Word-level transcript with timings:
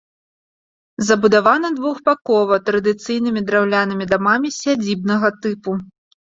Забудавана 1.09 1.69
двухбакова 1.77 2.55
традыцыйнымі 2.71 3.45
драўлянымі 3.53 4.11
дамамі 4.17 4.55
сядзібнага 4.59 5.35
тыпу. 5.41 5.81